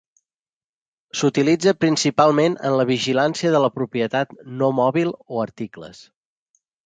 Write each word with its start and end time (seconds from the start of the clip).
S'utilitza 1.19 1.73
principalment 1.83 2.55
en 2.69 2.77
la 2.79 2.87
vigilància 2.91 3.53
de 3.57 3.61
la 3.65 3.71
propietat 3.77 4.35
no 4.61 4.71
mòbil 4.81 5.13
o 5.35 5.43
articles. 5.47 6.01